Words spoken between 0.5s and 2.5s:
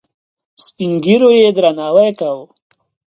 سپین ږیرو یې درناوی کاوه.